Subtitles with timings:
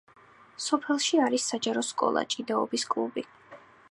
[0.67, 3.27] სოფელში არის საჯარო სკოლა, ჭიდაობის კლუბი.